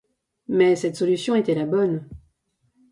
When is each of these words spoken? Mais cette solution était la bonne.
Mais 0.47 0.75
cette 0.75 0.95
solution 0.95 1.35
était 1.35 1.53
la 1.53 1.67
bonne. 1.67 2.09